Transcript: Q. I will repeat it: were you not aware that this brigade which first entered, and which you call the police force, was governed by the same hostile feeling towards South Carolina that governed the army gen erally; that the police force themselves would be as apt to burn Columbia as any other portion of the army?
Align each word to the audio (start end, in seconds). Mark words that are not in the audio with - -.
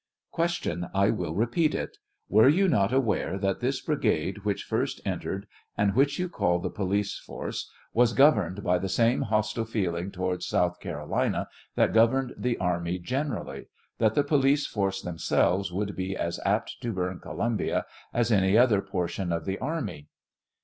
Q. 0.33 0.47
I 0.95 1.11
will 1.11 1.35
repeat 1.35 1.75
it: 1.75 1.99
were 2.27 2.49
you 2.49 2.67
not 2.67 2.91
aware 2.91 3.37
that 3.37 3.59
this 3.59 3.79
brigade 3.81 4.39
which 4.39 4.63
first 4.63 4.99
entered, 5.05 5.45
and 5.77 5.93
which 5.93 6.17
you 6.17 6.27
call 6.27 6.57
the 6.57 6.71
police 6.71 7.19
force, 7.19 7.69
was 7.93 8.13
governed 8.13 8.63
by 8.63 8.79
the 8.79 8.89
same 8.89 9.21
hostile 9.21 9.63
feeling 9.63 10.09
towards 10.09 10.47
South 10.47 10.79
Carolina 10.79 11.49
that 11.75 11.93
governed 11.93 12.33
the 12.35 12.57
army 12.57 12.97
gen 12.97 13.29
erally; 13.29 13.67
that 13.99 14.15
the 14.15 14.23
police 14.23 14.65
force 14.65 15.03
themselves 15.03 15.71
would 15.71 15.95
be 15.95 16.17
as 16.17 16.39
apt 16.43 16.77
to 16.81 16.91
burn 16.91 17.19
Columbia 17.19 17.85
as 18.11 18.31
any 18.31 18.57
other 18.57 18.81
portion 18.81 19.31
of 19.31 19.45
the 19.45 19.59
army? 19.59 20.07